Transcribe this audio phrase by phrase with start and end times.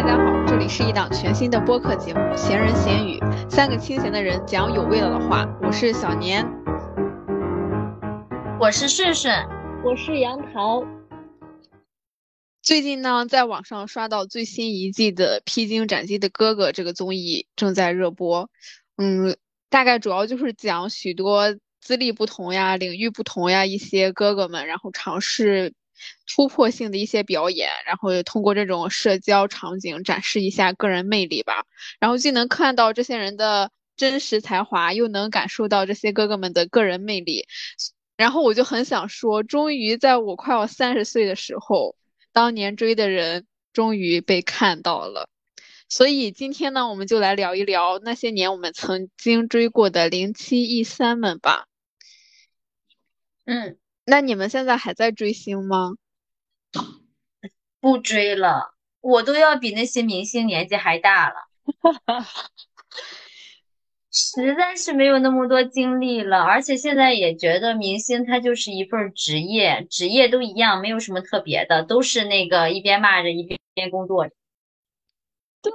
[0.00, 3.18] 大家好，这里是一档全新的播客节目《闲人闲语》，
[3.50, 5.46] 三个清闲的人讲有味道的话。
[5.60, 6.42] 我是小年，
[8.58, 9.46] 我是顺顺，
[9.84, 10.82] 我是杨桃。
[12.62, 18.48] 最近呢，在网上刷到最新一季的《披荆斩棘的哥哥》这个综艺正在热播。
[18.96, 19.36] 嗯，
[19.68, 25.74] 大概主要就是讲许多资历不同呀、领域不同呀一些哥哥们，然后尝试。
[26.26, 31.64] 突破性的一些表演，然后也通过这种社交场景展示一下个人魅力吧。
[31.98, 37.46] 然后既能看到这些人的真实才华，又能感受到这些哥哥们的个人魅力。
[38.16, 41.96] 然后我就很想说，终于在我快要三十岁的时候，
[42.32, 45.28] 当年追的人终于被看到了。
[45.88, 51.66] 所以今天呢，我们就来聊一聊那些年我们曾经追过的零七一三们吧。
[53.44, 53.76] 嗯。
[54.10, 55.92] 那你们现在还在追星吗？
[57.78, 61.36] 不追了，我都要比那些明星年纪还大了，
[64.10, 66.42] 实在是没有那么多精力了。
[66.42, 73.44] 而且现在也觉得明星他就是一份职业，职业都一样，没有什么特别的，都是那个一边骂着一
[73.74, 74.26] 边工作。
[75.62, 75.72] 对，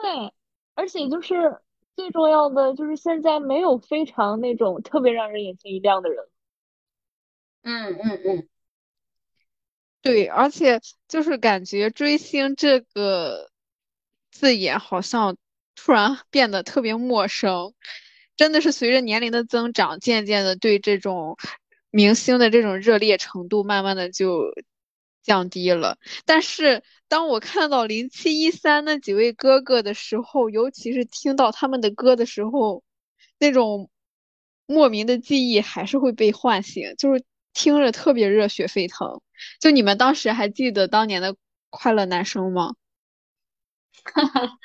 [0.74, 1.62] 而且就是
[1.96, 6.26] 最重要的就是现在没有非常那种特别让人眼前一亮的人。
[7.68, 8.48] 嗯嗯嗯，
[10.04, 13.50] 对，而且就是感觉追星这个
[14.32, 15.36] 字眼好像
[15.74, 17.74] 突然 变得特别陌生，
[18.36, 21.38] 真的是随着年龄的增长，渐渐的对这种
[21.90, 24.54] 明星的这种热烈程度慢慢的就
[25.24, 25.98] 降低了。
[26.26, 32.84] 但是当我看到零七一三那几位哥哥的时候，尤其是听到他们的歌的时候，
[33.40, 33.90] 那种
[34.68, 37.24] 莫名的记忆还是会被唤醒，就是。
[37.56, 39.22] 听着特别热血沸腾，
[39.62, 41.38] 就你们当时还记得当年的
[41.70, 42.76] 快乐男生吗？
[44.04, 44.60] 哈哈，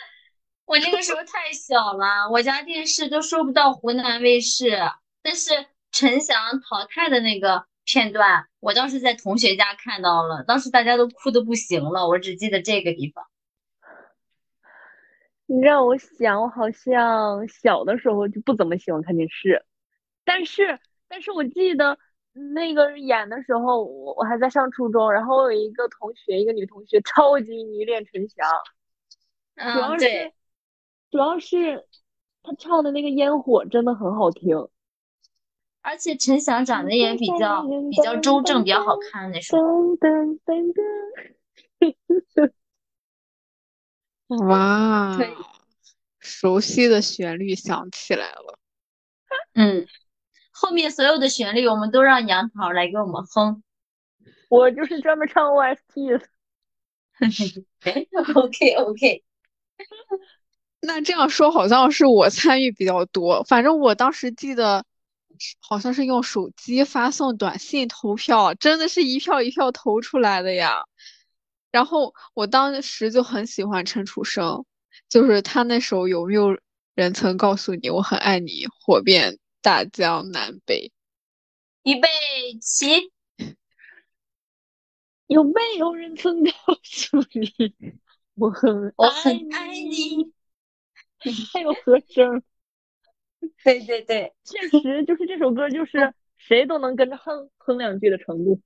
[0.64, 4.76] 我那个时候太小了，我家电视都收不到湖南卫视。
[5.22, 12.08] 但是陈翔淘汰的那个片段，我当时在同学家看到了，当时大家都哭的不行了。
[12.08, 13.24] 我只记得这个地方。
[15.46, 19.64] 你让我想，我好像小的时候就不怎么喜欢看电视，
[20.24, 21.96] 但是，但是我记得。
[22.32, 28.46] 那个演的时候，我我还在上初中，然后我有一个同学，一个女同学，超级迷恋陈翔，
[29.72, 30.32] 主要是
[31.10, 31.86] 主要是
[32.42, 34.68] 他唱的那个烟火真的很好听，
[35.82, 39.60] 而且陈翔长得也比较比较周正，比较好看那时候。
[44.46, 45.18] 哇，
[46.20, 48.58] 熟悉的旋律响起来了，
[49.54, 49.84] 嗯。
[50.60, 53.62] 后面所有的旋律，我们都让杨桃来给我们哼。
[54.50, 56.20] 我就是专门唱 OST 的。
[58.34, 59.24] OK OK。
[60.82, 63.42] 那这样说好像是我参与比较多。
[63.44, 64.84] 反正我当时记得，
[65.60, 70.84] 好像是用手机发送短信投票，真的是一票一票投出来的呀。
[71.70, 74.66] 然后我当时就很喜欢陈楚生，
[75.08, 76.58] 就是他那首有没有
[76.94, 79.38] 人曾告诉你我很爱你，火遍。
[79.62, 80.92] 大江南北，
[81.82, 82.08] 预备
[82.60, 83.12] 起！
[85.26, 86.50] 有没有人曾告
[86.82, 87.74] 诉你
[88.34, 90.32] 我很我很爱你？
[91.52, 92.42] 还有和声，
[93.62, 98.60] 对对对，确实就是这首歌，就是谁都能跟着哼哼两句的程度。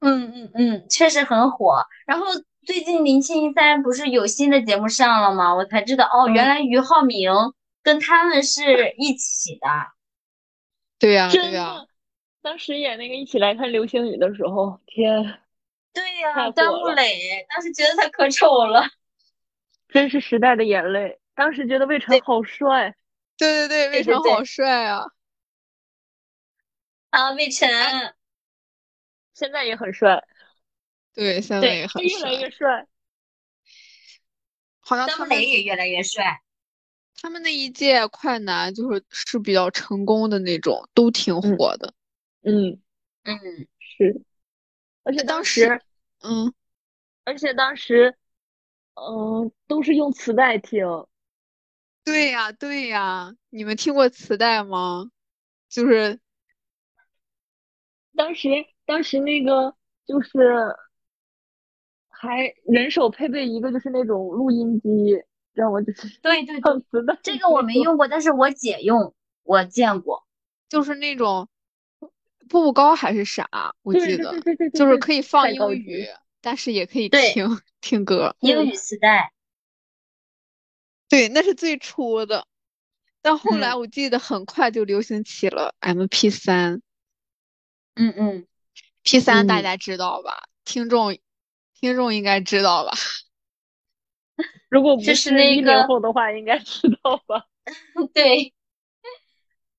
[0.00, 1.82] 嗯嗯嗯，确实很火。
[2.06, 2.26] 然后
[2.66, 5.54] 最近零七一三不是有新的节目上了吗？
[5.54, 7.30] 我才知道哦，原来俞灏明
[7.82, 9.66] 跟他们是一起的。
[10.98, 11.86] 对呀，对呀，
[12.42, 15.40] 当时演那个一起来看流星雨的时候，天，
[15.92, 18.84] 对呀，张木磊，当时觉得他可丑了，
[19.88, 21.20] 真是时代的眼泪。
[21.34, 22.94] 当时觉得魏晨好帅，
[23.36, 25.04] 对对对，魏晨好帅啊！
[27.10, 27.68] 啊，魏晨
[29.34, 30.24] 现在也很帅，
[31.14, 32.86] 对，现在也很帅越来越帅，
[34.80, 36.40] 好像张木磊也越来越帅。
[37.20, 41.92] 他们那一届快男就是是比较成功的那种，都挺火的。
[42.42, 42.80] 嗯
[43.24, 43.38] 嗯
[43.78, 44.22] 是，
[45.02, 45.80] 而且当时
[46.22, 46.52] 嗯，
[47.24, 48.16] 而且当时
[48.94, 50.86] 嗯都是用磁带听。
[52.04, 55.10] 对呀对呀，你们听过磁带吗？
[55.68, 56.20] 就是
[58.14, 58.48] 当时
[58.84, 59.74] 当时那个
[60.06, 60.76] 就是
[62.08, 65.22] 还人手配备一个就是那种录音机。
[65.56, 70.26] 让我就是对对对，这个我没用过，但是我姐用，我见过，
[70.68, 71.48] 就是那种
[72.48, 74.34] 步步高还是啥，我记得
[74.74, 76.06] 就是可以放英语，
[76.42, 79.32] 但是也可以听听歌，英语磁带。
[81.08, 82.46] 对，那是最初的。
[83.22, 86.82] 但后来嗯我记得很快就流行起了 MP 三
[87.94, 88.46] 嗯嗯
[89.02, 90.48] ，，P 三大嗯家知道吧？
[90.64, 91.18] 听众
[91.74, 92.92] 听众应该知道吧？
[94.68, 97.46] 如果不就是是一零那个后的话，应该知道吧？
[98.12, 98.52] 对，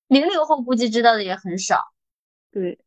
[0.08, 1.80] 零零后估计知道的也很少。
[2.50, 2.78] 对，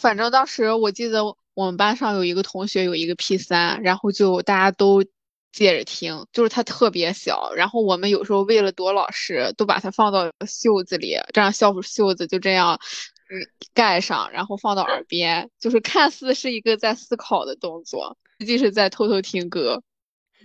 [0.00, 1.24] 反正当时我记得
[1.54, 5.04] 我们班上有一个同学有一个 P 三，然后就大家都
[5.52, 12.80] 借着听，就是它特别小，然后我们有时候为了躲老师，都把它放到袖子里，这样校服袖子就这样
[13.30, 19.82] 嗯盖上，然后放到耳边，就是看似是一个在思考的动作，实际是在偷偷听歌。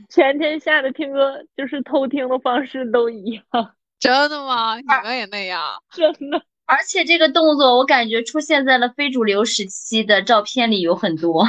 [0.07, 3.43] 全天下的听歌就是偷听的方式都一样，
[3.99, 4.77] 真的吗？
[4.77, 5.61] 你们也那样？
[5.91, 6.41] 真的。
[6.65, 11.47] 而且这个动作，我感觉出现在了非主流时期的照片里有很多。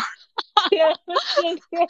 [0.70, 0.88] 天
[1.42, 1.88] 天天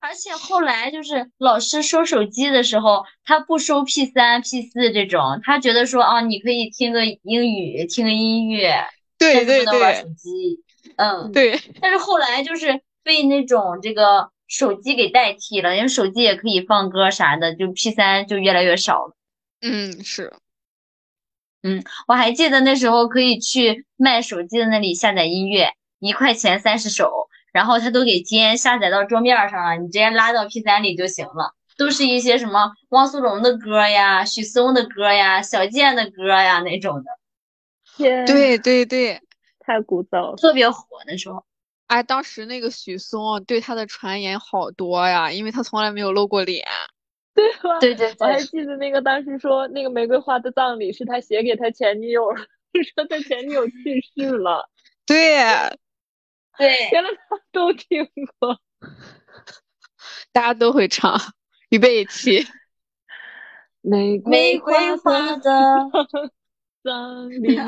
[0.00, 8.84] 而且后来就是老师收手机的时候，他不收 P 三、P 四这种，他觉得说啊，你可以听个英语，听个音乐，
[9.16, 10.64] 对对但是不能玩对手机。
[10.96, 19.16] 嗯，对，但是后来就是被那种这个手机给代替了，因为手机也可以放歌啥的，就 P 三就越来越少了。
[19.62, 20.30] 嗯，是。
[21.62, 31.54] 嗯我还记得那时候可以去卖手机的那里下载音乐，一块钱三十首，然后他都给兼下载到桌面上了，你直接拉到 P 三里就行了。
[31.78, 37.04] 都是一些什么汪苏泷的歌呀、许嵩的歌呀、小贱的歌呀那种的，
[37.96, 39.18] 天，对对对，
[39.60, 40.36] 太古早了。
[40.36, 41.42] 特别火那时候。
[41.86, 46.66] 哎，当时那个许嵩对他的传言好多呀，因为他从来没有露过脸。
[47.34, 47.78] 对吧？
[47.80, 52.34] 对对我还，记得那个当时说那个《玫瑰花的葬礼》是他写给他前女友，
[52.94, 54.68] 说他前女友去世了，
[55.06, 55.38] 对，
[56.58, 58.06] 对， 原来他都听
[58.38, 58.60] 过。
[60.30, 61.18] 大家都会唱，
[61.70, 62.46] 预备起。
[63.80, 65.90] 玫玫瑰花的
[66.82, 67.58] 葬礼，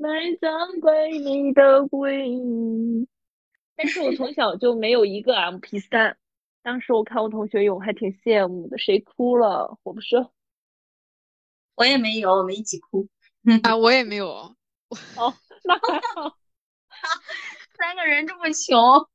[0.00, 3.06] 埋葬归你的回忆。
[3.76, 6.16] 但是我从小就没有一个 MP 三，
[6.62, 8.78] 当时我看我同学有，还挺羡慕的。
[8.78, 9.78] 谁哭了？
[9.82, 10.26] 我不是。
[11.74, 13.08] 我也没有，我们一起哭。
[13.62, 14.28] 啊，我也没有。
[14.28, 16.34] 哦，那还好。
[17.76, 19.06] 三个人这么穷，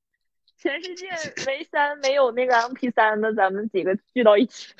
[0.57, 1.07] 全世界
[1.47, 4.73] 唯三没有那个 MP 三的，咱们几个聚到一起。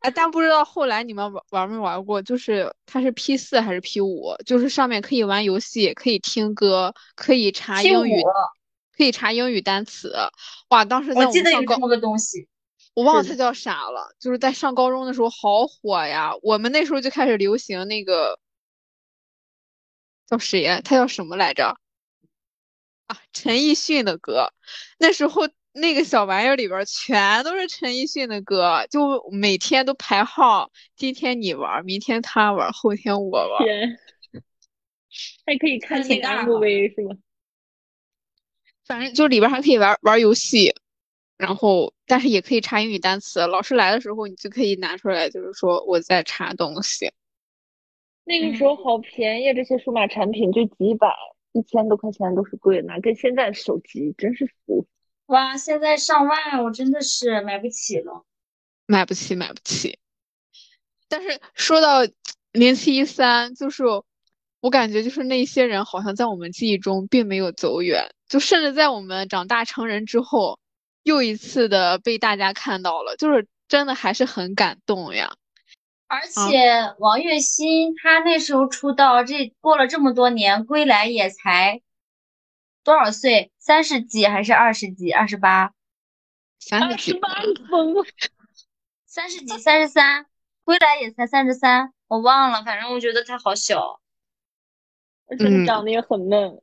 [0.00, 4.34] 哎，但不知道后来你们玩玩没玩过，就是它是 P 四还是 P 五？
[4.46, 8.22] 就是上面可以玩游戏，可以听歌，可以查英语，
[8.96, 10.14] 可以查英语单词。
[10.70, 12.48] 哇，当时在我记得有这么个东西。
[12.94, 16.32] 我忘了它叫啥了，就是在上高中的时候好火呀。
[16.42, 18.38] 我们那时候就开始流行那个
[20.26, 20.80] 叫谁呀？
[20.82, 21.76] 他叫什么来着？
[23.06, 24.52] 啊，陈奕迅的歌。
[24.98, 33.64] 那时候那个小玩意儿里边全都是陈奕迅的歌，就每天都排号，今天你玩，明天他玩，后天我玩。
[33.64, 33.96] 天，
[35.46, 37.16] 还可以看那个 MV 是吗？
[38.84, 40.74] 反正就里边还可以玩玩游戏，
[41.36, 43.46] 然后但是也可以查英语单词。
[43.46, 47.12] 老师来的时候，你就可以拿出来，就是说我在查东西。
[48.24, 51.14] 那个时候好便宜，这些数码产品就几百、
[51.52, 54.84] 一千多块钱都是贵的，哪跟现在手机真是服。
[55.30, 58.24] 哇，现在上万，我真的是买不起了。
[58.86, 59.96] 买不起，买不起。
[61.08, 62.00] 但是说到
[62.50, 63.84] 零七一三，就是
[64.60, 70.58] 我感觉就是那些人好像在我们记忆中并没有走远，就甚至在我们长大成人之后，
[71.04, 75.36] 又一次的被大家看到了，就是真的还是很感动呀。
[76.08, 81.80] 而且王栎鑫他那时候出道，这过了这么多年，归来也才
[82.90, 83.52] 多少岁？
[83.60, 85.12] 三十几还是二十几？
[85.12, 85.72] 二十八？
[86.58, 88.04] 三十几二十八疯了，
[89.06, 89.56] 三十几？
[89.58, 90.26] 三十三？
[90.64, 94.00] 归来也才三十三，我忘了，反正我觉得他好小。
[95.28, 96.60] 而且长得也很嫩。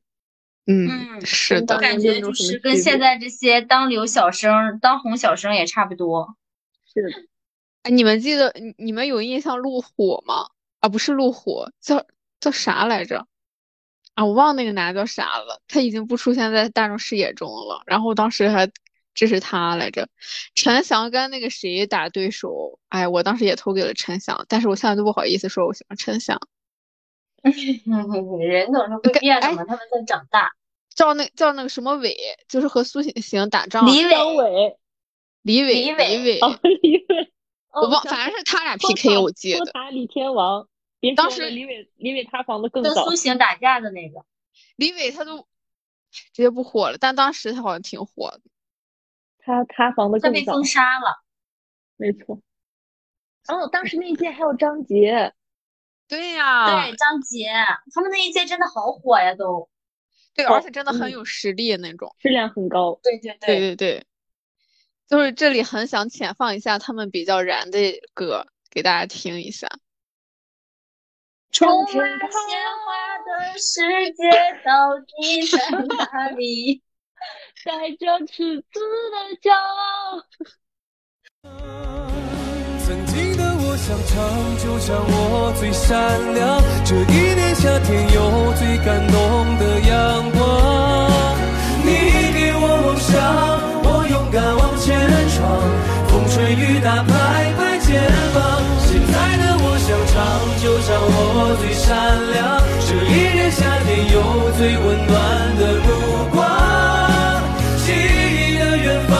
[0.65, 6.35] 嗯，嗯是的我，感觉就是跟现在这些当流小生、当红小生也差不多。
[6.93, 7.09] 是的，
[7.83, 10.49] 哎，你们记得你你们有印象路虎吗？
[10.81, 12.05] 啊，不是路虎，叫
[12.41, 13.25] 叫啥来着？
[14.17, 17.83] 啊，我忘那个男的叫啥了，他已经不出现在大众视野中了。
[17.85, 18.67] 然后当时还
[19.13, 20.09] 支持他来着，
[20.55, 26.39] 陈翔跟那个谁打对手，哎，我当时也投给了陈翔，但是我现在都不好意思说我喜欢陈翔。
[27.43, 27.53] 人
[28.73, 30.51] 总是会变的嘛，他们在长大。
[30.95, 32.17] 叫那叫那个什么伟，
[32.49, 34.77] 就是和苏醒醒打仗，李伟，
[35.43, 37.31] 李伟，李伟李伟，哦，李伟，
[37.71, 39.59] 我忘，哦反正是他俩 PK，我记得。
[39.59, 40.67] 托塔李天王，
[40.99, 43.15] 别当时李伟，李伟塌房的更早跟苏。
[43.15, 44.25] 醒打架的那个。
[44.75, 45.47] 李伟他都
[46.11, 48.41] 直接不火了，但当时他好像挺火的。
[49.39, 50.65] 他塌房的更早他被封。
[50.65, 51.23] 杀了。
[51.95, 52.41] 没错。
[53.47, 55.33] 哦，当时那一届还有张杰，
[56.07, 57.47] 对呀，对张杰，
[57.93, 59.69] 他们那一届真的好火呀，都。
[60.33, 62.99] 对，而且真的很有实力那种，质量很高。
[63.01, 64.05] 对对对对对，
[65.07, 67.79] 就是这里很想浅放一下他们比较燃的
[68.13, 69.67] 歌给大家听一下。
[71.57, 71.97] 充满鲜
[72.85, 73.81] 花的世
[74.13, 74.29] 界
[74.63, 76.83] 到底在哪里？
[77.65, 80.21] 带着赤子的骄傲。
[82.85, 84.13] 曾经的我想唱，
[84.61, 85.97] 就唱我最闪
[86.35, 86.61] 亮。
[86.85, 90.37] 这一年夏天有最感动的阳光。
[91.81, 91.89] 你
[92.37, 93.17] 给我梦想，
[93.81, 94.85] 我勇敢往前
[95.33, 95.41] 闯。
[96.07, 97.99] 风吹雨打，拍拍肩
[98.35, 98.76] 膀。
[100.57, 101.93] 就唱我最闪
[102.33, 102.59] 亮。
[102.81, 105.87] 这一年夏天有最温暖的目
[106.33, 106.35] 光。
[107.85, 109.13] 记忆的远方，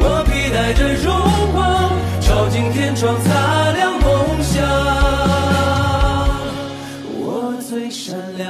[0.00, 1.14] 我披戴着荣
[1.52, 4.52] 光，照进天窗，擦亮梦想。
[7.20, 8.44] 我最闪亮。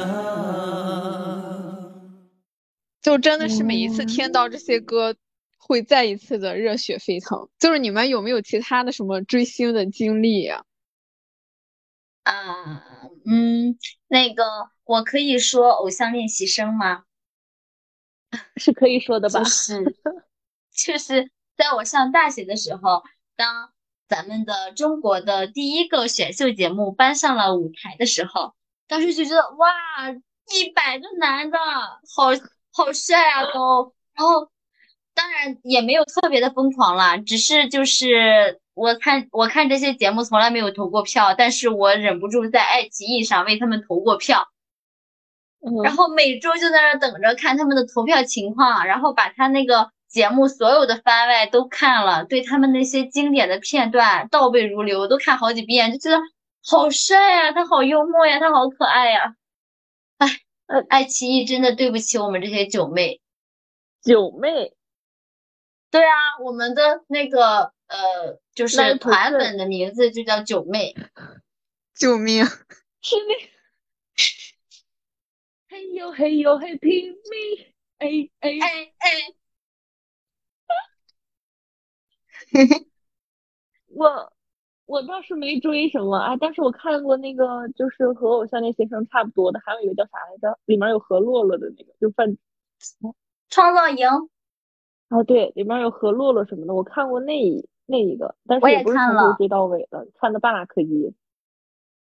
[3.02, 5.14] 就真的是每一次听到这些歌，
[5.58, 7.48] 会再一次的热血沸腾。
[7.58, 10.56] 就是你们有没有其他的什么追星的经历呀？
[10.56, 10.64] 啊，
[12.24, 13.78] 嗯，
[14.08, 14.44] 那个
[14.84, 17.04] 我可以说偶像练习生吗？
[18.56, 19.40] 是可以说的吧？
[19.40, 19.96] 就是
[20.72, 23.02] 就是在我上大学的时候，
[23.36, 23.72] 当
[24.08, 28.54] 咱们的中国的第一个选秀节目搬上了舞台的时候，
[28.88, 30.10] 当时就觉得哇，
[30.52, 32.28] 一百个男的，好
[32.72, 33.94] 好帅啊都。
[34.14, 34.50] 然后
[35.14, 44.48] 当然也没有特别的疯狂啦，只是就是我看我看这些节目从来没有投过票，但是我忍不住在爱奇艺上为他们投过票。
[45.82, 56.22] 然后每周就在那等着看他们的投票情况，然后把他那个节目所有的番外都看了，对他们那些经典的片段倒背如流，都看好几遍，就觉得
[56.62, 59.36] 好帅呀，他好幽默呀，他好可爱呀。
[60.18, 60.28] 哎，
[60.66, 63.20] 呃，爱奇艺真的对不起我们这些九妹。
[64.02, 64.74] 九妹，
[65.90, 66.12] 对啊，
[66.44, 70.94] 我们的那个呃，就是团粉的名字就叫九妹。
[71.94, 72.44] 救命！
[73.02, 73.34] 是那。
[75.68, 77.66] 嘿呦嘿呦嘿，拼命！
[77.98, 78.08] 哎
[78.40, 79.08] 哎哎哎！
[82.52, 82.86] 嘿嘿，
[83.86, 84.32] 我
[84.86, 90.58] 我倒是没追什么啊，但是我看过那个，就是和偶像练习生差不多的，还有一个叫啥来着？
[90.64, 92.36] 里面有何洛洛的那个，就范
[93.48, 94.08] 创造营。
[95.10, 101.14] 哦，对，里面有何洛洛什么的，我看过那一那一个，但是也不是从头追到尾的，看的半拉柯基。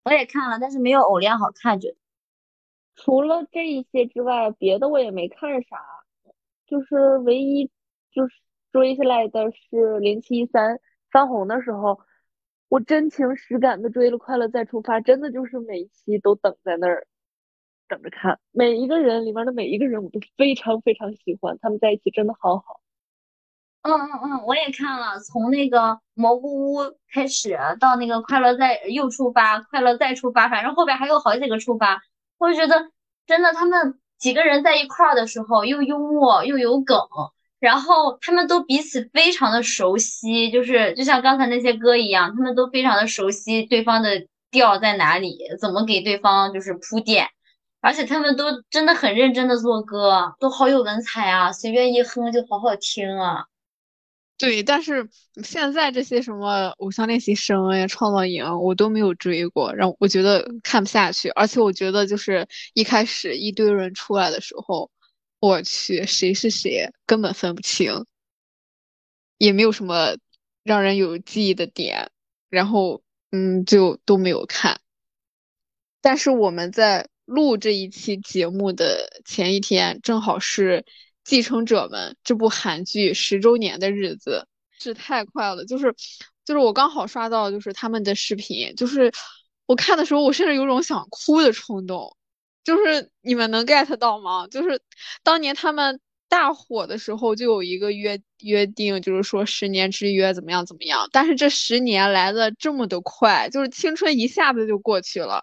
[0.04, 1.96] 我也看了，但是没有偶练好看，觉得。
[2.94, 5.78] 除了这一些之外，别的我也没看啥，
[6.66, 7.70] 就是唯一
[8.10, 8.34] 就是
[8.72, 10.80] 追下来的是零七一三
[11.10, 12.00] 翻红的时候，
[12.68, 17.06] 我真情实感的追了《快乐再出发》，真的就是每一期都等在那儿
[17.88, 22.80] 等着看，每一个人里面的每一个人我都非常非常喜欢，他们在一起真的好好。
[23.86, 26.80] 嗯嗯嗯，我也看了，从那个蘑菇屋
[27.12, 32.02] 开始到那个快乐再又出发，快乐再出发，反正后边还有好几个出发。
[32.38, 32.90] 我就觉得，
[33.26, 36.98] 真的，他们几个人在一块儿的时候，又幽默又有梗，
[37.60, 47.26] 然后他们都彼此非常的熟悉，就是就像刚才那些歌一样，他们都非常的熟悉对方的调在哪里，怎么给对方就是铺垫，
[47.80, 53.44] 而且他们都真的很认真的做歌，都好有文采啊，随便一哼就好好听啊。
[54.38, 55.08] 对，但是
[55.42, 61.30] 现在这些什么偶像练习生呀、创造营，我都没有追过，让我觉得看不下去。
[61.30, 64.90] 而且我觉得，就是一开始一堆人出来的时候，
[65.40, 68.04] 我去谁是谁根本分不清，
[69.38, 70.16] 也没有什么
[70.62, 72.10] 让人有记忆的点，
[72.50, 74.80] 然后嗯，就都没有看。
[76.02, 80.84] 但是我们在录这一期节目的前一天，正好是。
[81.26, 84.46] 继承者们这部韩剧十周年的日子
[84.78, 85.92] 是太快了，就是
[86.44, 89.12] 就是我刚好刷到就是他们的视频，就是
[89.66, 92.16] 我看的时候我甚至有种想哭的冲动，
[92.62, 94.46] 就是你们能 get 到吗？
[94.46, 94.80] 就是
[95.24, 105.42] 当年他们大火的时候就有一个约约定，就是说十年之约怎么样怎么样，但是这十年来的这么的快，就是青春一下子就过去了，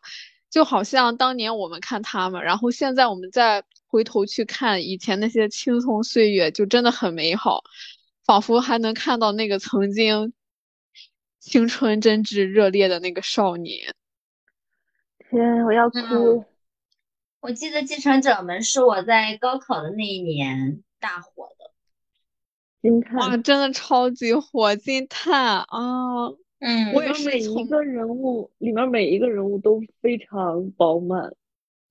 [0.49, 3.65] 就好像当年我们看他们，然后现在我们在。
[3.93, 7.63] 回头去看以前那些青葱岁月，就真的很美好，
[8.25, 10.33] 仿佛还能看到那个曾经
[11.39, 13.93] 青春真挚热烈的那个少年。
[15.29, 16.43] 天，我要哭！
[17.39, 21.71] 我记得《继承者们》是我在高考的那一年大火的。
[22.81, 23.43] 金哇，叹。
[23.43, 26.29] 真的超级火，金叹啊！
[26.57, 31.35] 嗯，我也是每一个人物，里面每一个人物都非常饱满。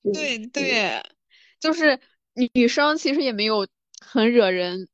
[0.03, 1.03] 真对，对，
[1.62, 2.00] 就是
[2.35, 3.69] 女女生其实也没有
[4.04, 4.88] 很惹人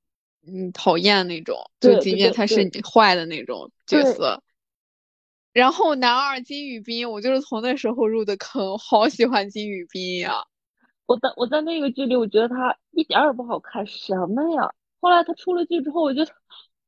[0.47, 4.43] 嗯讨厌那种，就即便他是对坏的那种角色。
[5.55, 10.45] 然后男二金宇彬，我就是从那时候入的坑，好喜欢金宇彬呀。
[11.07, 14.75] 我在我在那个剧里，我觉得他一点儿也不好看，什么呀？
[15.01, 16.31] 后来他出了剧之后，我觉得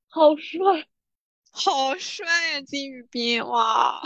[0.09, 0.61] 好帅。
[1.53, 3.45] 好帅呀，金宇彬！
[3.45, 4.03] 哇，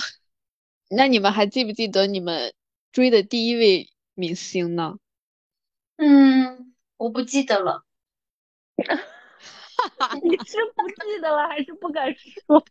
[0.88, 2.54] 那你们还记不记得你们
[2.90, 4.96] 追的第一位明星呢？
[5.96, 7.84] 嗯，我不记得了。
[10.22, 12.64] 你是不记得了，还是不敢说？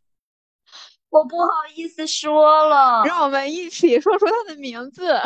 [1.09, 3.03] 我不好意思说了。
[3.05, 5.13] 让我们一起说出他的名字。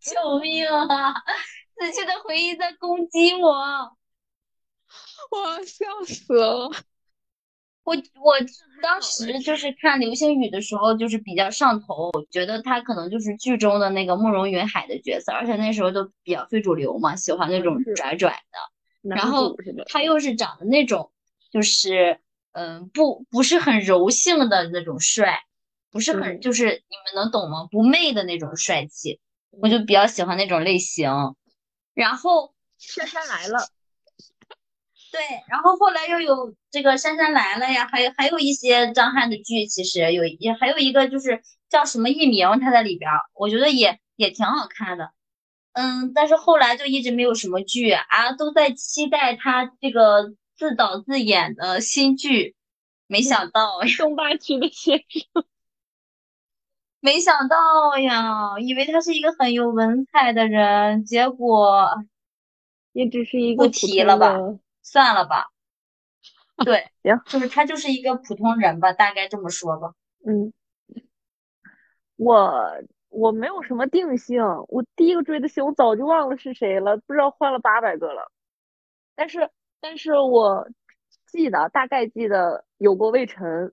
[0.00, 1.14] 救命啊！
[1.78, 3.96] 死去的回忆在攻击我。
[5.30, 6.70] 我笑死了。
[7.88, 8.34] 我我
[8.82, 19.08] 当时就是看流星雨的时候，就是比较上头，我觉得他可能就是剧中的那个慕容云海的角色，而且那时候都比较非主流嘛，喜欢那种拽拽的。
[19.16, 19.56] 然后？
[19.88, 21.10] 他又是长得那种，
[21.50, 22.20] 就是
[22.52, 25.40] 嗯，不不是很柔性的那种帅，
[25.90, 27.68] 不是很嗯就是你们能懂吗？
[27.70, 29.18] 不媚的那种帅气，
[29.50, 31.10] 我就比较喜欢那种类型。
[31.94, 33.66] 然后姗姗来了，
[35.10, 45.12] 对，然后后来又有这个姗姗来了呀，还有还有一些张翰的剧，其实有也还有一个就是叫什么艺名，他在里边，我觉得也也挺好看的。
[45.72, 52.54] 嗯，但是后来就一直没有什么剧啊，都在期待他这个自导自演的新剧，
[53.06, 55.44] 没想到呀， 东八区的先生。
[57.00, 61.88] 没想到呀，以为他是一个很有文采的人，结果
[62.92, 64.58] 也只是一个不提了吧的
[64.90, 65.48] 算了吧。
[66.64, 69.92] 对，行就是他就是一个普通人吧，大概这么说吧。
[70.26, 70.52] 嗯，
[72.16, 78.32] 我我没有什么定性，我第一个追的星我早就忘了是谁了，不知道换了八百个了。
[79.14, 80.68] 但是但是我
[81.26, 83.72] 记得大概记得有过魏晨，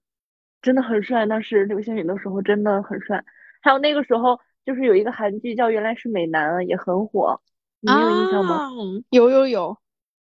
[0.62, 3.24] 真的很帅，那是流星雨的时候真的很帅。
[3.62, 7.42] 还有那个时候就是有一个韩剧叫《原来是美男》，也很火，
[7.80, 8.58] 你们有印象吗？
[8.58, 8.70] 啊，
[9.10, 9.78] 有有有，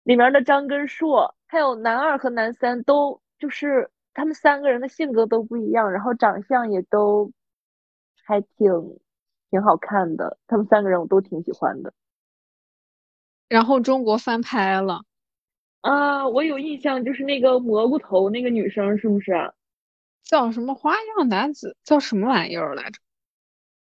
[0.03, 7.33] 里面的张根硕，还有男二和男三都就是他们三个人的性格都不一样，然后长相也都
[8.25, 9.01] 还挺
[9.51, 11.93] 挺好看的，他们三个人我都挺喜欢的。
[13.49, 15.05] 然后中国翻拍了，
[15.83, 19.53] 啊，我有印象，就是那个蘑菇头那个女生是不是啊？
[20.25, 23.01] 叫什么花样男子，叫什么玩意儿来着？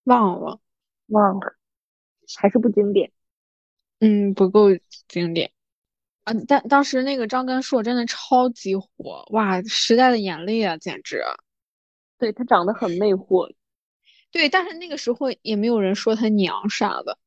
[0.03, 0.59] 忘了。
[1.07, 1.55] 忘了，
[2.37, 3.11] 还是不经典。
[3.99, 4.69] 嗯，不够
[5.07, 5.51] 经典
[6.25, 6.33] 啊！
[6.47, 11.21] 但当时那个张根硕真的超级火，哇，时代的眼泪啊，简直！
[12.17, 13.53] 对，他长得很魅惑，
[14.31, 17.17] 对，但是那个时候也没有人说他娘啥的。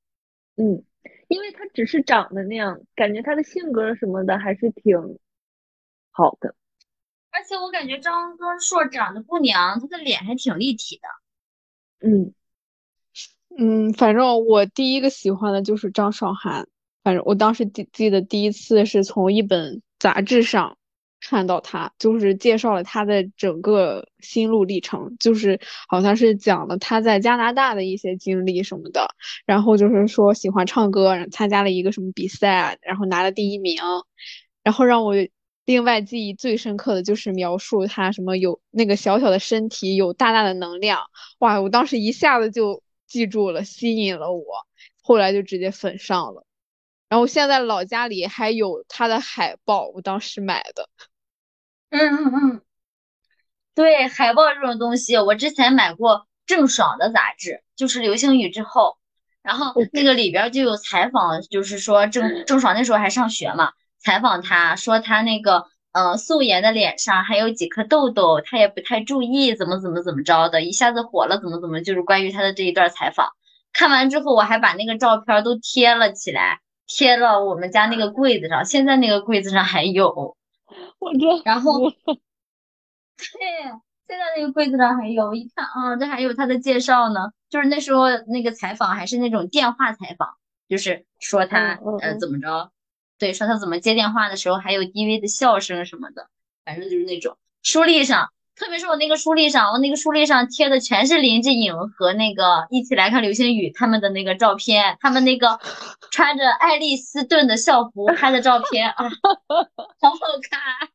[0.56, 0.82] 嗯，
[1.28, 5.18] 因为他只是长得那样，感觉他的性格什么的还是挺
[6.10, 6.54] 好的。
[7.30, 12.08] 而且我感觉张根硕长得不娘，他的脸还挺立体的。
[12.08, 12.34] 嗯，
[13.56, 16.66] 嗯，反正我第一个喜欢的就是张韶涵。
[17.08, 20.76] 反正我当时记记得第一次是从一本杂志上
[21.22, 29.08] 看到他，就是介绍了他的整个心路历程，就是好像是讲了他在加拿大的一些经历什么的。
[29.46, 33.78] 然后就是说喜欢唱歌，参加了一个什么比赛，然后拿了第一名。
[34.62, 35.14] 然后让我
[35.64, 41.00] 另外记忆最深刻的就是描述他什么有那个小小的身体有大大的能量，
[41.38, 41.58] 哇！
[41.58, 44.44] 我当时一下子就记住了，吸引了我，
[45.00, 46.44] 后来就直接粉上了。
[47.08, 50.88] 然后现在老家里还有他的海报，我当时买的。
[51.90, 52.62] 嗯嗯嗯，
[53.74, 58.98] 对，海报这种东西，我之前买过郑爽的杂志，就是流星雨之后，
[59.42, 73.30] 然后那个里边就有采访，就是说郑郑爽那时候还上学嘛，采访她说她那个呃素颜的脸上还有几颗痘痘，她也不太注意，怎么怎么怎么着的，一下子火了，怎么怎么，就是关于她的这一段采访。
[73.72, 80.36] 看完之后，我还把那个照片都贴了起来，贴了我们家那个柜子上，现在那个柜子上还有。
[80.98, 82.18] 我这然后对，
[84.08, 87.30] 现在那个柜子上还有，一看啊，这还有他的介绍呢。
[87.48, 90.34] 就是那时候那个采访还是那种电话采访，
[90.68, 92.72] 就是说他呃嗯嗯嗯怎么着，
[93.18, 96.28] 对，说他怎么接电话的时候还有低微的笑声什么的，
[96.64, 97.36] 反正就是那种。
[97.62, 105.60] 书立上特别是我那个书立上，我那个书立上贴的全是林志颖和那个一起来看流星雨他们的那个照片，他们那个
[106.10, 109.04] 穿着爱丽丝顿的校服拍的照片啊，
[110.00, 110.18] 好好
[110.50, 110.88] 看。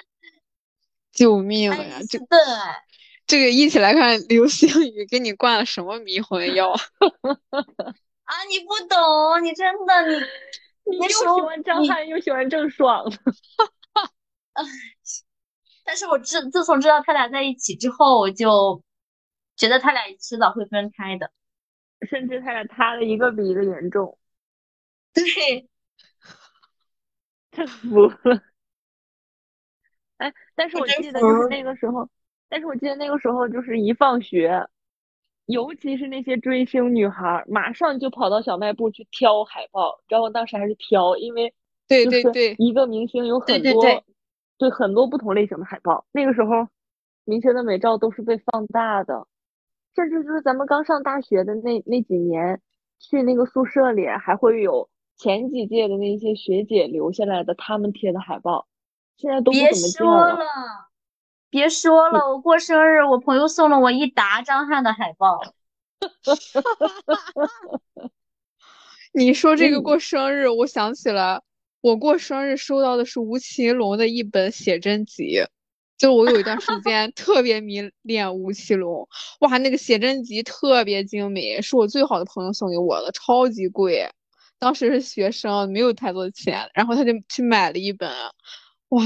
[1.12, 1.98] 救命爱呀！
[2.10, 2.82] 这顿，哎，
[3.26, 6.72] 这个一起来看流星雨，给你灌了什么迷魂药？
[6.72, 10.10] 啊，你不懂，你真的
[10.84, 13.02] 你你又喜欢张翰，又喜欢郑爽，
[15.86, 18.82] 但是我自自从知道他俩在一起之后，我就
[19.56, 21.30] 觉得他俩迟早会分开的。
[22.06, 24.18] 甚至他俩塌的一个比一个严重，
[25.14, 25.66] 对，
[27.50, 28.42] 真服了。
[30.18, 32.06] 哎，但是我记得就是那个时候，
[32.50, 34.68] 但是我记得那个时候就是一放学，
[35.46, 39.98] 尤其是那些追星女孩儿，马上就跑到小卖部去挑海报。
[40.08, 41.54] 然后当时还是挑，因为
[41.88, 44.04] 对对对，一个明星有很多
[44.58, 46.06] 对很多不同类型的海报。
[46.12, 46.68] 那个时候，
[47.24, 49.26] 明星的美照都是被放大的，
[49.94, 52.60] 甚至就是咱们刚上大学的那那几年，
[52.98, 58.66] 去那个宿舍里还会有前几届的那些学姐留下来的他们贴的海报，
[59.16, 60.38] 现在都不别怎么见说了。
[61.48, 65.40] 别说了，我过生日，我朋友送了我一沓张翰的海报。
[69.14, 71.42] 你说这个嗯过生日，我想起了
[71.86, 75.44] 我过生日收到的是吴奇隆的一本写真集，
[75.96, 84.10] 就我有一段时 间特别迷恋吴奇隆，哇，那个写真集特别精美，是我最好的朋友送给我的，超级贵，
[84.58, 88.10] 当时是学生，没有太多的钱，然后他就去买了一本，
[88.88, 89.04] 哇，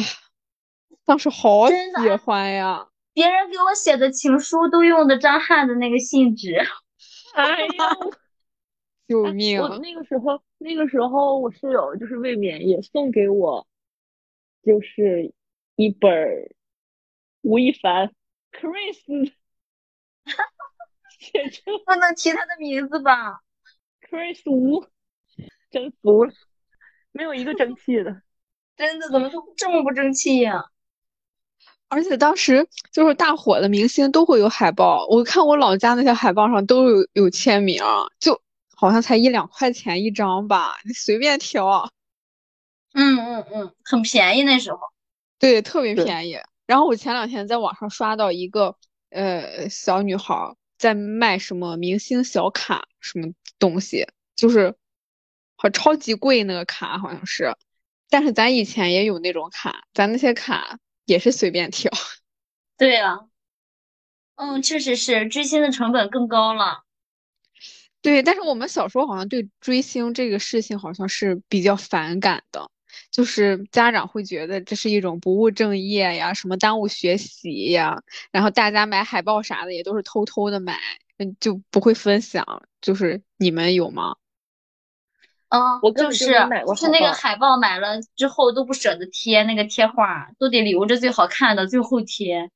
[1.05, 1.77] 当时好喜
[2.25, 6.57] 欢呀，别人给我写的情书都用的张翰的那个信纸，
[7.37, 7.97] 哎呀，
[9.11, 9.61] 救命！
[9.61, 13.67] 我那个时候，那个时候我室友就是未免也送给我，
[14.63, 15.35] 就是
[15.75, 16.55] 一本
[17.41, 18.15] 吴亦凡
[18.53, 19.33] Chris
[21.19, 23.41] 写成不能提他的名字吧
[24.09, 24.87] ？Chris 吴，
[25.73, 26.33] 真 服了，
[27.11, 28.23] 没有一个争气的。
[28.79, 30.67] 真的，怎么都这么不争气呀、
[31.89, 37.83] 而且当时就是大火的明星都会有海报，我看我老家那些海报上都有有签名，
[38.21, 38.41] 就
[38.81, 41.93] 好像才一两块钱一张吧，你随便挑，
[42.95, 44.79] 嗯嗯嗯，很便宜那时候。
[45.39, 46.39] 对，特别便宜。
[46.65, 48.79] 然后我前两天在网上刷到一个
[49.11, 54.75] 呃小女孩儿在卖什么明星小卡什么东西，就是
[55.57, 57.55] 好超级贵那个卡好像是，
[58.09, 61.91] 但是咱以前也有那种卡，咱那些卡也是随便挑。
[62.79, 63.19] 对啊，
[64.37, 66.85] 嗯，确实是追星的成本更高了。
[68.03, 72.71] 对，但是我们小时候好像对追星这个事情好像是比较反感的，
[73.11, 80.79] 就是家长会觉得这是一种不务正业呀，什么耽误学习呀，然后大家买海报啥的也都是偷偷的买，
[81.19, 82.63] 嗯，就不会分享。
[82.81, 84.17] 就是你们有吗？
[85.51, 86.27] 嗯，我就就是
[86.77, 92.51] 是那个海报海报买了之后都不舍得贴那个贴画，都得留着最好看的最后贴。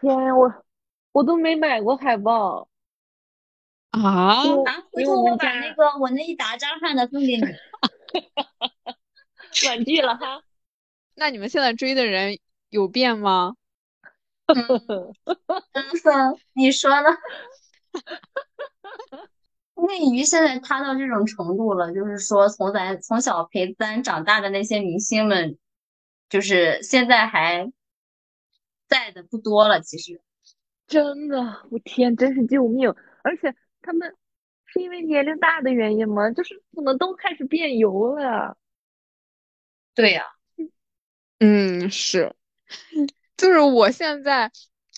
[0.00, 0.64] 天呀，我
[1.12, 2.68] 我都没买过海报，
[3.92, 4.42] 啊，
[4.90, 7.42] 回头我把那个我那一沓张翰的送给你。
[9.68, 10.42] 婉拒了哈。
[11.14, 12.38] 那你们现在追的人
[12.70, 13.54] 有变吗？
[14.48, 15.36] 嗯，嗯，
[16.54, 17.08] 你说呢？
[19.86, 25.58] 内娱现在塌到这种程度了，就是说从咱从小陪咱长大的那些明星们，
[26.30, 27.70] 就是现在还
[28.88, 29.80] 在的不多了。
[29.80, 30.20] 其实，
[30.86, 32.94] 真的，我天，真是救命！
[33.22, 34.16] 而且他们
[34.66, 36.30] 是因为年龄大的原因吗？
[36.30, 38.56] 就是怎么都开始变油了呀？
[39.94, 40.24] 对呀、
[41.38, 42.34] 嗯，是，
[43.36, 44.50] 就是我现在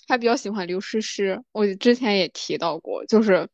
[0.07, 3.49] 还比较喜欢刘诗诗，我之前也提到过，就是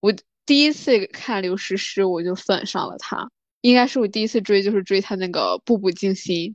[0.00, 0.14] 我
[0.46, 6.52] 第一次看刘诗诗，我就粉上了她，应该是我第一次追，就是追她那个《步步惊心》，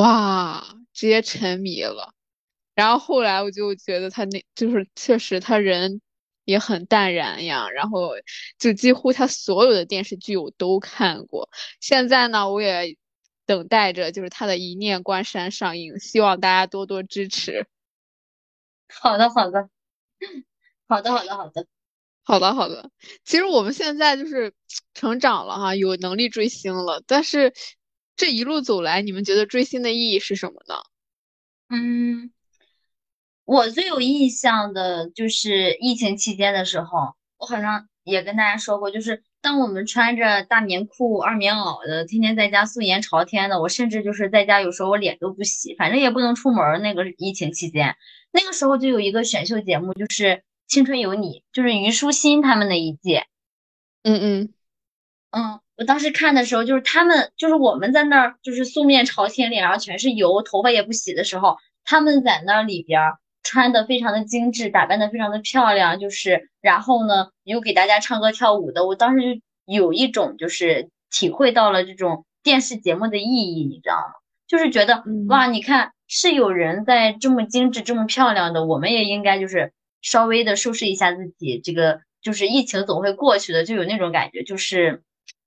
[0.00, 2.14] 哇，直接沉迷了。
[2.74, 6.00] 然后后来我就觉得她那就是确实她人
[6.44, 8.12] 也很淡然呀，然后
[8.58, 11.48] 就几乎他所有的电视剧我都看过。
[11.80, 12.96] 现在呢，我也
[13.46, 17.66] 等待着就是他的《一念关山》上映，希望大家多多支持。
[18.88, 19.68] 好的，好的，
[20.88, 21.66] 好的，好的，好的。
[22.24, 22.90] 好的，好的。
[23.24, 24.52] 其实我们现在就是
[24.94, 27.52] 成长了哈，有能力追星了，但是
[28.14, 30.76] 这一路走来，你们觉得追星的意义是什么呢？
[31.68, 32.32] 嗯，
[33.44, 46.80] 我最有印象的就是疫情期间的时候，我好像也跟大家说过，就是当我们穿着大棉裤、二棉袄的，天天在家素颜朝天的，我甚至就是在家有时候我脸都不洗，反正也不能出门。
[46.82, 47.96] 那个疫情期间，
[48.30, 50.24] 那个时候就有一个选秀节目，就是
[50.68, 53.26] 《青春有你》，就是虞书欣他们那一届。
[54.04, 54.54] 嗯嗯
[55.30, 63.18] 嗯，我当时看的时候，就是他们，就是我们在那儿，就是素面朝天，脸上全是油，头发也不洗的时候，他们在那里边儿
[63.52, 74.14] 穿的非常的精致，打扮的非常的漂亮，就是然后呢，又给大家唱歌跳舞的，我当时就有一种就是体会到了这种电视节目的意义，你知道吗？
[74.48, 85.02] 就是觉得嗯哇，你看是有人在这么精致、这么漂亮的，我们也应该就是稍微的收拾一下自己，这个就是疫情总会过去的，就有那种感觉，就是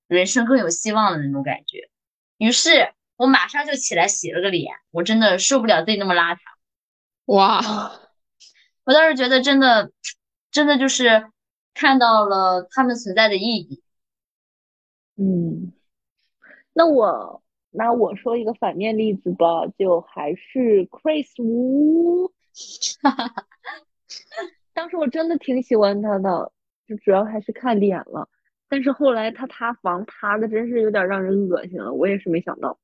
[0.08, 1.90] 人生更有希望的那种感觉。
[2.38, 6.38] 于是我马上就起来洗了个脸，我真的受不了自己那么邋遢。
[7.26, 7.62] 哇，
[8.84, 9.92] 我当时觉得真的，
[10.52, 11.32] 真的就是
[11.74, 13.82] 看到了他们存在的意义。
[15.18, 15.74] 嗯，
[16.74, 22.32] 那我那我说一个反面例子吧，就还是 Chris Wu，
[24.74, 26.52] 当时我真的挺喜欢他的，
[26.88, 28.30] 就主要还是看脸了。
[28.68, 32.78] 但是后来他塌房塌的真是有点让人恶心了，我也是没想到。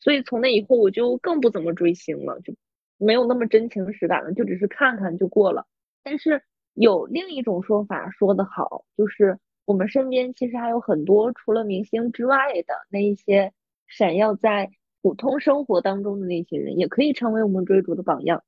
[0.00, 2.54] 所以从那以后我就更不怎么追星了，就
[3.00, 5.66] 没有那么真情实感了，就只是看看就过了。
[6.02, 6.42] 但是
[6.74, 13.52] 有另一种说法说得好，就是我们身边其实还有很多除了明星之外的那一些
[13.86, 14.70] 闪耀在
[15.02, 18.44] 普通生活当中的那些人，也可以成为我们追逐的榜样。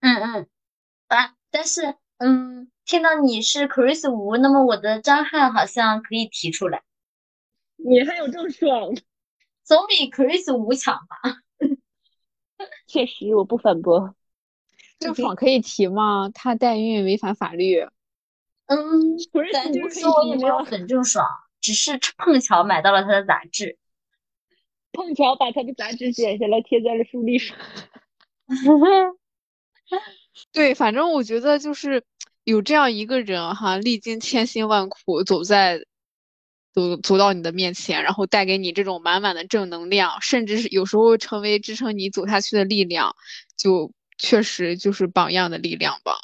[0.00, 0.48] 嗯嗯，
[1.08, 6.82] 啊，但是嗯，听到你是 Chris 吴，那么我的张翰好像可以提出来，
[7.76, 8.94] 你还有这么爽？
[9.62, 11.40] 总比 Chris 吴强吧？
[12.90, 14.14] 确实，我不反驳。
[14.98, 16.28] 郑爽可以提吗？
[16.34, 17.80] 她代孕违反法律。
[18.66, 21.24] 嗯，Chris 咱就是说我也没有吗很郑爽，
[21.60, 23.78] 只是碰巧买到了她的杂志。
[24.92, 27.56] 碰巧把她的杂志剪下来贴在了书立上。
[30.52, 32.04] 对，反正我觉得就是
[32.44, 35.84] 有这样一个人哈，历经千辛万苦走在
[36.72, 43.14] 走走到你的面前，然后带给你这种满满的正能量，甚至是有时候成为支撑你走下去的力量，
[43.56, 46.20] 就确实就是榜样的力量吧。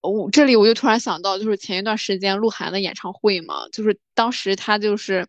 [0.00, 5.26] 我这里我就突然想到，就是前一段时间鹿晗的演唱会嘛，就是当时他就是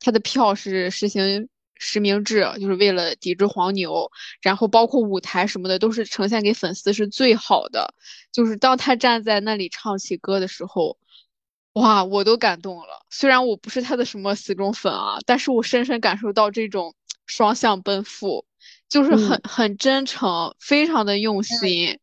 [0.00, 4.10] 他的票是实行实名制，就是为了抵制黄牛，
[4.42, 7.94] 然后包括舞台什么的都是呈现给粉丝是最好的。
[8.30, 10.98] 就是当他站在那里唱起歌的时候，
[11.80, 13.06] 哇，我都感动了。
[13.10, 16.94] 虽然我不是他的什么死忠粉啊，但是我深深感受到这种
[17.26, 18.44] 双向奔赴，
[18.88, 21.98] 就是很很真诚，非常的用心。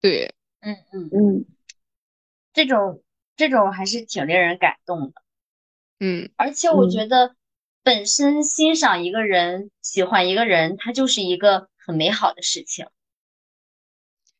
[0.00, 1.44] 对，嗯嗯，嗯，
[2.54, 3.02] 这种
[3.36, 5.22] 这种还是挺令人感动的。
[5.98, 7.36] 嗯，而且我嗯觉得，
[7.82, 12.86] 本身欣赏一个人、喜欢一个人，他就是一个很美好的事情。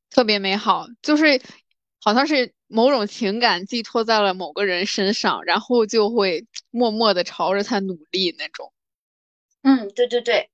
[0.09, 1.43] 特别美好，就是
[2.01, 8.73] 好像是某种情感寄托在了某个人身上，然后就会默默的朝着他努力那种。
[9.63, 10.49] 嗯，对对对，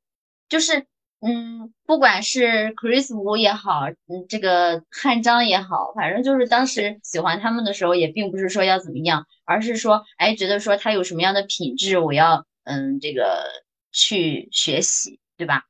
[0.48, 0.86] 就是
[1.20, 13.44] 嗯，不管是 Chris 吴也好，嗯，这个汉章也好，反正就是当时喜欢他们的时候，也并不是说要怎么样，而是说，哎，觉得说他有什么样的品质，我要嗯，这个
[13.92, 15.64] 去学习，对吧？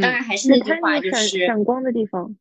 [0.00, 2.36] 当嗯然还是那句话，就是闪光的地方。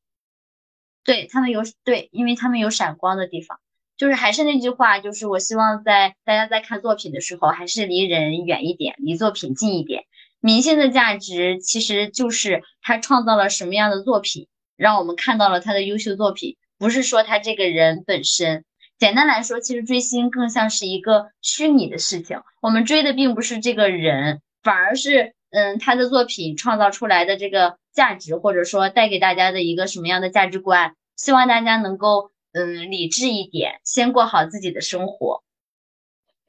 [1.06, 3.60] 对他们有对，因为他们有闪光的地方。
[3.98, 10.04] 就是还是那句话，就是我希望在大家在看作品的时候，还是离人远一点，离作品近一点。
[10.42, 18.66] 明星的价值其实就是他创造了什么样的作品，让我们看到了他的优秀作品，不是说他这个人本身。
[18.98, 30.98] 简单来说，其实追星更像是一个虚拟的事情，我们追的并不是这个人，反而是嗯他的作品创造出来的这个价值，或者说带给大家的一个什么样的价值观。
[31.16, 35.44] 希望大家能够嗯理智一点，先过好自己的生活。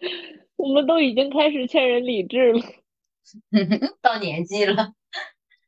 [0.56, 2.60] 我们都已经开始劝人理智了。
[4.02, 4.92] 到年纪了，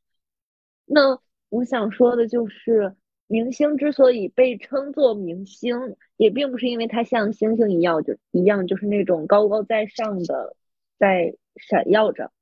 [0.85, 2.97] 那我想说的就是，
[3.29, 5.77] 明星之所以被称作明星，
[6.17, 10.57] 也并不是因为他像星星一样，就一样就是那种高高在上的，
[10.99, 12.33] 在闪耀着。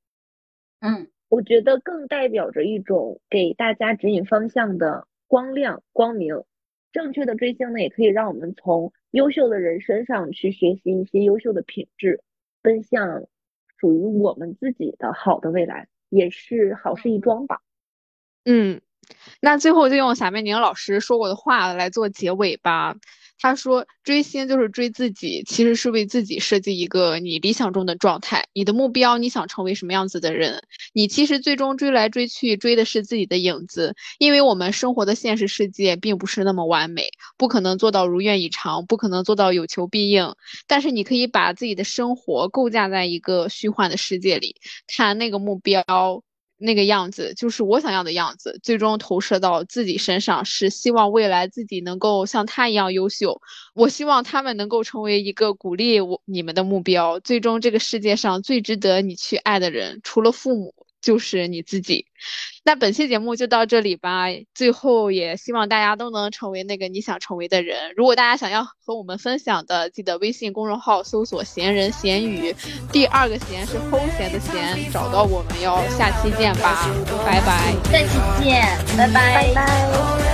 [0.81, 6.45] 嗯我觉得更代表着一种给大家指引方向的光亮、光明。
[6.93, 12.23] 正确的追星呢，也可以让我们从优秀的人身上去学习一些优秀的品质，
[12.63, 13.25] 奔向
[13.77, 17.61] 属于我们自己的好的未来，也是好事一桩吧。
[18.45, 18.81] 嗯，
[19.41, 22.97] 那最后就用撒贝宁老师说过的话来做结尾吧。
[23.39, 28.45] 他说：“追星就是追自己，其实是为自己设计一个你理想中的状态。
[28.55, 30.63] 你的目标，你想成为什么样子的人？
[30.95, 33.95] 你其实最终追来追去，追的是自己的影子。
[34.19, 40.35] 因为我们生活的现实世界并不是那么完美，不可能做到如愿以偿，不可能做到有求必应。
[40.67, 44.57] 但是你可以把自己的生活构架在一个虚幻的世界里，
[44.89, 45.85] 看那个目标。”
[46.59, 53.41] 那个样子就是我想要的样子，最终投射到自己身上，是希望未来自己能够像他一样优秀。
[53.75, 57.21] 我希望他们能够成为一个鼓励我你们的目标。
[57.21, 60.86] 最终，这个世界上最值得你去爱的人，除了父母。
[61.07, 62.07] 就是你自己，
[62.65, 64.25] 那本期节目就到这里吧。
[64.57, 67.93] 最后也希望大家都能成为那个你想成为的人。
[67.95, 72.53] 如果大家想要和我们分享的，记得微信公众号搜索“闲人闲语”，
[72.91, 75.81] 第二个“闲”是齁闲的“闲”，找到我们哟。
[75.97, 76.93] 下期见吧，
[77.25, 77.73] 拜拜。
[77.93, 78.63] 下期见，
[78.99, 80.26] 拜拜拜拜。